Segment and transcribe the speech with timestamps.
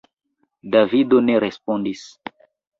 [0.77, 2.11] Davido ne respondis.